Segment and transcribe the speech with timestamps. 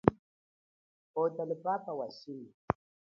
[1.11, 2.51] Pwota luphapha wa shima.